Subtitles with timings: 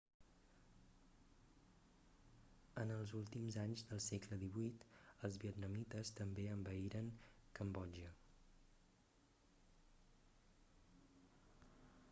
[2.83, 4.87] en els últims anys del segle xviii
[5.27, 7.11] els vietnamites també envaïren
[7.61, 8.15] cambodja